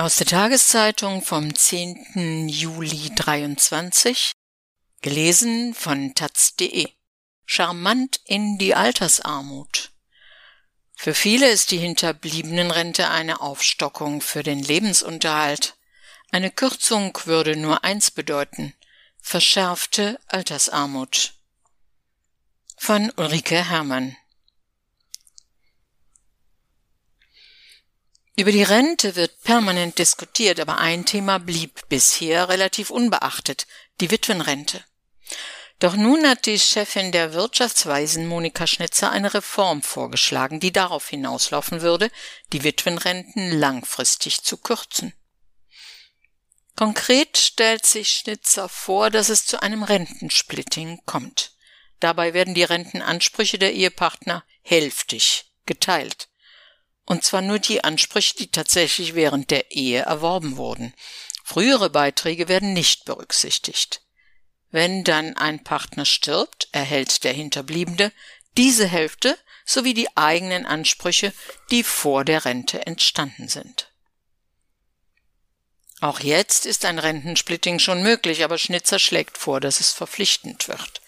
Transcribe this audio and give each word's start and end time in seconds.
Aus 0.00 0.16
der 0.16 0.26
Tageszeitung 0.26 1.20
vom 1.20 1.54
10. 1.54 2.48
Juli 2.48 3.10
23, 3.14 4.32
gelesen 5.02 5.74
von 5.74 6.14
taz.de. 6.14 6.88
Charmant 7.44 8.18
in 8.24 8.56
die 8.56 8.74
Altersarmut. 8.74 9.90
Für 10.96 11.12
viele 11.12 11.50
ist 11.50 11.70
die 11.70 11.76
Hinterbliebenenrente 11.76 13.10
eine 13.10 13.42
Aufstockung 13.42 14.22
für 14.22 14.42
den 14.42 14.60
Lebensunterhalt. 14.60 15.76
Eine 16.32 16.50
Kürzung 16.50 17.18
würde 17.26 17.54
nur 17.56 17.84
eins 17.84 18.10
bedeuten, 18.10 18.72
verschärfte 19.20 20.18
Altersarmut. 20.28 21.34
Von 22.78 23.12
Ulrike 23.18 23.68
Herrmann 23.68 24.16
Über 28.40 28.52
die 28.52 28.62
Rente 28.62 29.16
wird 29.16 29.42
permanent 29.42 29.98
diskutiert, 29.98 30.60
aber 30.60 30.78
ein 30.78 31.04
Thema 31.04 31.36
blieb 31.36 31.86
bisher 31.90 32.48
relativ 32.48 32.88
unbeachtet, 32.88 33.66
die 34.00 34.10
Witwenrente. 34.10 34.82
Doch 35.78 35.94
nun 35.94 36.26
hat 36.26 36.46
die 36.46 36.58
Chefin 36.58 37.12
der 37.12 37.34
Wirtschaftsweisen 37.34 38.26
Monika 38.26 38.66
Schnitzer 38.66 39.10
eine 39.10 39.34
Reform 39.34 39.82
vorgeschlagen, 39.82 40.58
die 40.58 40.72
darauf 40.72 41.10
hinauslaufen 41.10 41.82
würde, 41.82 42.10
die 42.54 42.64
Witwenrenten 42.64 43.60
langfristig 43.60 44.42
zu 44.42 44.56
kürzen. 44.56 45.12
Konkret 46.76 47.36
stellt 47.36 47.84
sich 47.84 48.08
Schnitzer 48.08 48.70
vor, 48.70 49.10
dass 49.10 49.28
es 49.28 49.44
zu 49.44 49.60
einem 49.60 49.82
Rentensplitting 49.82 51.02
kommt. 51.04 51.52
Dabei 51.98 52.32
werden 52.32 52.54
die 52.54 52.64
Rentenansprüche 52.64 53.58
der 53.58 53.74
Ehepartner 53.74 54.44
hälftig 54.62 55.52
geteilt 55.66 56.29
und 57.10 57.24
zwar 57.24 57.42
nur 57.42 57.58
die 57.58 57.82
Ansprüche, 57.82 58.36
die 58.36 58.52
tatsächlich 58.52 59.16
während 59.16 59.50
der 59.50 59.72
Ehe 59.72 60.02
erworben 60.02 60.56
wurden. 60.56 60.94
Frühere 61.42 61.90
Beiträge 61.90 62.46
werden 62.46 62.72
nicht 62.72 63.04
berücksichtigt. 63.04 64.02
Wenn 64.70 65.02
dann 65.02 65.36
ein 65.36 65.64
Partner 65.64 66.04
stirbt, 66.04 66.68
erhält 66.70 67.24
der 67.24 67.32
Hinterbliebene 67.32 68.12
diese 68.56 68.86
Hälfte 68.86 69.36
sowie 69.64 69.92
die 69.92 70.16
eigenen 70.16 70.66
Ansprüche, 70.66 71.32
die 71.72 71.82
vor 71.82 72.24
der 72.24 72.44
Rente 72.44 72.86
entstanden 72.86 73.48
sind. 73.48 73.90
Auch 76.00 76.20
jetzt 76.20 76.64
ist 76.64 76.84
ein 76.84 77.00
Rentensplitting 77.00 77.80
schon 77.80 78.04
möglich, 78.04 78.44
aber 78.44 78.56
Schnitzer 78.56 79.00
schlägt 79.00 79.36
vor, 79.36 79.58
dass 79.58 79.80
es 79.80 79.90
verpflichtend 79.90 80.68
wird. 80.68 81.02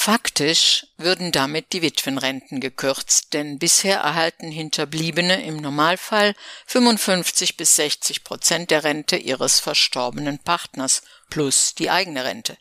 Faktisch 0.00 0.86
würden 0.96 1.32
damit 1.32 1.72
die 1.72 1.82
Witwenrenten 1.82 2.60
gekürzt, 2.60 3.34
denn 3.34 3.58
bisher 3.58 3.98
erhalten 3.98 4.48
Hinterbliebene 4.48 5.44
im 5.44 5.56
Normalfall 5.56 6.36
55 6.66 7.56
bis 7.56 7.74
60 7.74 8.22
Prozent 8.22 8.70
der 8.70 8.84
Rente 8.84 9.16
ihres 9.16 9.58
verstorbenen 9.58 10.38
Partners 10.38 11.02
plus 11.30 11.74
die 11.74 11.90
eigene 11.90 12.24
Rente. 12.24 12.56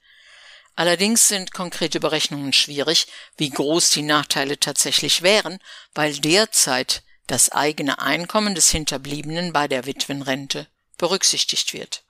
Allerdings 0.75 1.27
sind 1.27 1.53
konkrete 1.53 1.99
Berechnungen 1.99 2.53
schwierig, 2.53 3.05
wie 3.38 3.51
groß 3.51 3.91
die 3.91 4.01
Nachteile 4.01 4.59
tatsächlich 4.59 5.22
wären, 5.22 5.59
weil 5.94 6.17
derzeit 6.17 7.03
das 7.27 7.51
eigene 7.51 7.99
Einkommen 7.99 8.55
des 8.55 8.72
Hinterbliebenen 8.72 9.53
bei 9.53 9.67
der 9.67 9.85
Witwenrente 9.85 10.67
berücksichtigt 10.97 11.73
wird. 11.73 12.03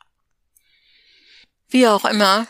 Wie 1.67 1.85
auch 1.85 2.05
immer, 2.05 2.47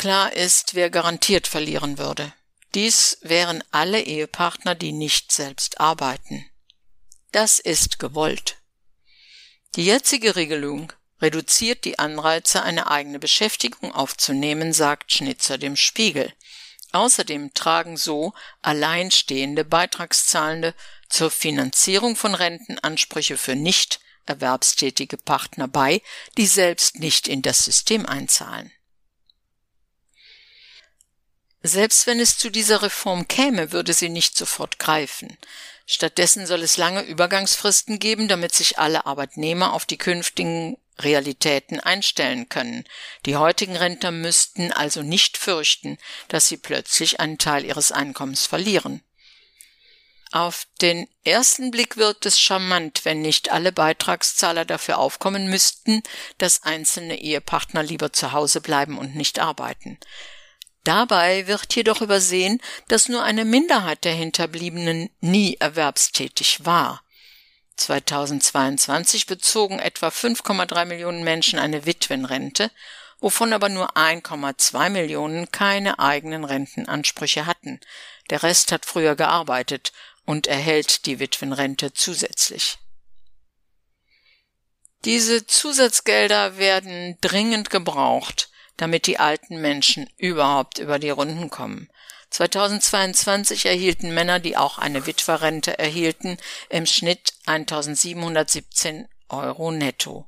Klar 0.00 0.32
ist, 0.32 0.74
wer 0.74 0.88
garantiert 0.88 1.46
verlieren 1.46 1.98
würde. 1.98 2.32
Dies 2.74 3.18
wären 3.20 3.62
alle 3.70 4.00
Ehepartner, 4.00 4.74
die 4.74 4.92
nicht 4.92 5.30
selbst 5.30 5.78
arbeiten. 5.78 6.46
Das 7.32 7.58
ist 7.58 7.98
gewollt. 7.98 8.56
Die 9.76 9.84
jetzige 9.84 10.36
Regelung 10.36 10.90
reduziert 11.20 11.84
die 11.84 11.98
Anreize, 11.98 12.62
eine 12.62 12.90
eigene 12.90 13.18
Beschäftigung 13.18 13.92
aufzunehmen, 13.92 14.72
sagt 14.72 15.12
Schnitzer 15.12 15.58
dem 15.58 15.76
Spiegel. 15.76 16.32
Außerdem 16.92 17.52
tragen 17.52 17.98
so 17.98 18.32
alleinstehende 18.62 19.66
Beitragszahlende 19.66 20.74
zur 21.10 21.30
Finanzierung 21.30 22.16
von 22.16 22.34
Rentenansprüche 22.34 23.36
für 23.36 23.54
nicht 23.54 24.00
erwerbstätige 24.24 25.18
Partner 25.18 25.68
bei, 25.68 26.00
die 26.38 26.46
selbst 26.46 27.00
nicht 27.00 27.28
in 27.28 27.42
das 27.42 27.66
System 27.66 28.06
einzahlen. 28.06 28.72
Selbst 31.62 32.06
wenn 32.06 32.20
es 32.20 32.38
zu 32.38 32.50
dieser 32.50 32.82
Reform 32.82 33.28
käme, 33.28 33.72
würde 33.72 33.92
sie 33.92 34.08
nicht 34.08 34.36
sofort 34.36 34.78
greifen. 34.78 35.36
Stattdessen 35.86 36.46
soll 36.46 36.62
es 36.62 36.76
lange 36.76 37.02
Übergangsfristen 37.02 37.98
geben, 37.98 38.28
damit 38.28 38.54
sich 38.54 38.78
alle 38.78 39.06
Arbeitnehmer 39.06 39.72
auf 39.74 39.84
die 39.84 39.98
künftigen 39.98 40.78
Realitäten 40.98 41.80
einstellen 41.80 42.48
können. 42.48 42.84
Die 43.26 43.36
heutigen 43.36 43.76
Rentner 43.76 44.10
müssten 44.10 44.72
also 44.72 45.02
nicht 45.02 45.36
fürchten, 45.36 45.98
dass 46.28 46.46
sie 46.46 46.56
plötzlich 46.56 47.20
einen 47.20 47.38
Teil 47.38 47.64
ihres 47.64 47.92
Einkommens 47.92 48.46
verlieren. 48.46 49.02
Auf 50.32 50.68
den 50.80 51.08
ersten 51.24 51.72
Blick 51.72 51.96
wirkt 51.96 52.24
es 52.24 52.38
charmant, 52.38 53.04
wenn 53.04 53.20
nicht 53.20 53.50
alle 53.50 53.72
Beitragszahler 53.72 54.64
dafür 54.64 54.98
aufkommen 54.98 55.50
müssten, 55.50 56.04
dass 56.38 56.62
einzelne 56.62 57.18
Ehepartner 57.18 57.82
lieber 57.82 58.12
zu 58.12 58.30
Hause 58.30 58.60
bleiben 58.60 58.96
und 58.96 59.16
nicht 59.16 59.40
arbeiten. 59.40 59.98
Dabei 60.84 61.46
wird 61.46 61.74
jedoch 61.74 62.00
übersehen, 62.00 62.60
dass 62.88 63.08
nur 63.08 63.22
eine 63.22 63.44
Minderheit 63.44 64.04
der 64.04 64.14
Hinterbliebenen 64.14 65.10
nie 65.20 65.56
erwerbstätig 65.58 66.64
war. 66.64 67.02
2022 67.76 69.26
bezogen 69.26 69.78
etwa 69.78 70.08
5,3 70.08 70.84
Millionen 70.86 71.24
Menschen 71.24 71.58
eine 71.58 71.86
Witwenrente, 71.86 72.70
wovon 73.20 73.52
aber 73.52 73.68
nur 73.68 73.96
1,2 73.96 74.90
Millionen 74.90 75.50
keine 75.50 75.98
eigenen 75.98 76.44
Rentenansprüche 76.44 77.46
hatten. 77.46 77.80
Der 78.30 78.42
Rest 78.42 78.72
hat 78.72 78.86
früher 78.86 79.16
gearbeitet 79.16 79.92
und 80.24 80.46
erhält 80.46 81.06
die 81.06 81.18
Witwenrente 81.18 81.92
zusätzlich. 81.92 82.78
Diese 85.04 85.46
Zusatzgelder 85.46 86.58
werden 86.58 87.16
dringend 87.22 87.70
gebraucht, 87.70 88.49
damit 88.80 89.06
die 89.06 89.18
alten 89.18 89.60
Menschen 89.60 90.08
überhaupt 90.16 90.78
über 90.78 90.98
die 90.98 91.10
Runden 91.10 91.50
kommen. 91.50 91.90
2022 92.30 93.66
erhielten 93.66 94.14
Männer, 94.14 94.40
die 94.40 94.56
auch 94.56 94.78
eine 94.78 95.06
Witwerrente 95.06 95.78
erhielten, 95.78 96.38
im 96.70 96.86
Schnitt 96.86 97.34
1717 97.44 99.06
Euro 99.28 99.70
netto. 99.70 100.26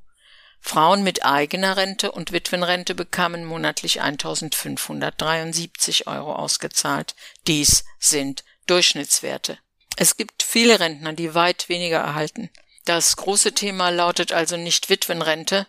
Frauen 0.60 1.02
mit 1.02 1.24
eigener 1.24 1.78
Rente 1.78 2.12
und 2.12 2.32
Witwenrente 2.32 2.94
bekamen 2.94 3.46
monatlich 3.46 4.02
1573 4.02 6.06
Euro 6.06 6.34
ausgezahlt. 6.34 7.14
Dies 7.46 7.86
sind 7.98 8.44
Durchschnittswerte. 8.66 9.56
Es 9.96 10.18
gibt 10.18 10.42
viele 10.42 10.78
Rentner, 10.78 11.14
die 11.14 11.34
weit 11.34 11.70
weniger 11.70 12.00
erhalten. 12.00 12.50
Das 12.84 13.16
große 13.16 13.54
Thema 13.54 13.88
lautet 13.88 14.32
also 14.32 14.58
nicht 14.58 14.90
Witwenrente, 14.90 15.66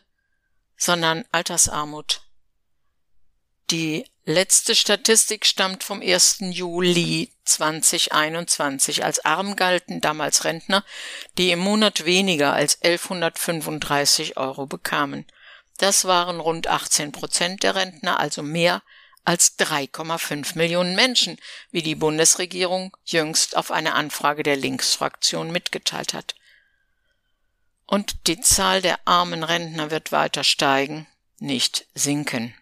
sondern 0.77 1.23
Altersarmut. 1.31 2.22
Die 3.71 4.05
letzte 4.25 4.75
Statistik 4.75 5.45
stammt 5.45 5.83
vom 5.83 6.01
1. 6.01 6.37
Juli 6.51 7.31
2021. 7.45 9.03
Als 9.03 9.23
arm 9.25 9.55
galten 9.55 10.01
damals 10.01 10.43
Rentner, 10.43 10.83
die 11.37 11.51
im 11.51 11.59
Monat 11.59 12.05
weniger 12.05 12.53
als 12.53 12.81
1135 12.81 14.37
Euro 14.37 14.65
bekamen. 14.65 15.25
Das 15.77 16.05
waren 16.05 16.39
rund 16.39 16.67
18 16.67 17.11
Prozent 17.11 17.63
der 17.63 17.75
Rentner, 17.75 18.19
also 18.19 18.43
mehr 18.43 18.83
als 19.25 19.57
3,5 19.57 20.57
Millionen 20.57 20.95
Menschen, 20.95 21.37
wie 21.71 21.81
die 21.81 21.95
Bundesregierung 21.95 22.95
jüngst 23.05 23.55
auf 23.55 23.71
eine 23.71 23.93
Anfrage 23.93 24.43
der 24.43 24.57
Linksfraktion 24.57 25.51
mitgeteilt 25.51 26.13
hat. 26.13 26.35
Und 27.85 28.27
die 28.27 28.39
Zahl 28.41 28.81
der 28.81 28.99
armen 29.07 29.43
Rentner 29.43 29.91
wird 29.91 30.11
weiter 30.11 30.43
steigen, 30.43 31.07
nicht 31.39 31.85
sinken. 31.93 32.53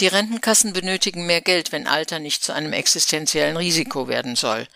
Die 0.00 0.08
Rentenkassen 0.08 0.72
benötigen 0.74 1.24
mehr 1.24 1.40
Geld, 1.40 1.72
wenn 1.72 1.86
Alter 1.86 2.18
nicht 2.18 2.44
zu 2.44 2.52
einem 2.52 2.72
existenziellen 2.72 3.56
Risiko 3.56 4.08
werden 4.08 4.36
soll. 4.36 4.68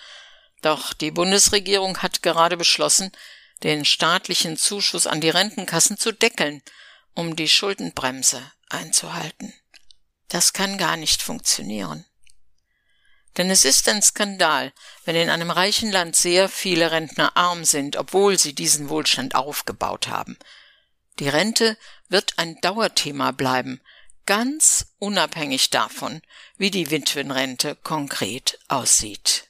Doch 0.62 0.94
die 0.94 1.10
Bundesregierung 1.10 1.98
hat 1.98 2.22
gerade 2.22 2.56
beschlossen, 2.56 3.12
den 3.62 3.84
staatlichen 3.84 4.56
Zuschuss 4.56 5.06
an 5.06 5.20
die 5.20 5.28
Rentenkassen 5.28 5.98
zu 5.98 6.12
deckeln, 6.12 6.62
um 7.14 7.36
die 7.36 7.48
Schuldenbremse 7.48 8.42
einzuhalten. 8.70 9.52
Das 10.28 10.54
kann 10.54 10.78
gar 10.78 10.96
nicht 10.96 11.22
funktionieren. 11.22 12.06
Denn 13.36 13.50
es 13.50 13.64
ist 13.64 13.88
ein 13.88 14.02
Skandal, 14.02 14.72
wenn 15.04 15.16
in 15.16 15.28
einem 15.28 15.50
reichen 15.50 15.90
Land 15.90 16.16
sehr 16.16 16.48
viele 16.48 16.90
Rentner 16.90 17.36
arm 17.36 17.64
sind, 17.64 17.96
obwohl 17.96 18.38
sie 18.38 18.54
diesen 18.54 18.88
Wohlstand 18.88 19.34
aufgebaut 19.34 20.08
haben. 20.08 20.38
Die 21.18 21.28
Rente 21.28 21.76
wird 22.08 22.38
ein 22.38 22.56
Dauerthema 22.60 23.30
bleiben, 23.32 23.80
ganz 24.30 24.94
unabhängig 25.00 25.70
davon, 25.70 26.22
wie 26.56 26.70
die 26.70 26.92
Witwenrente 26.92 27.74
konkret 27.74 28.60
aussieht. 28.68 29.49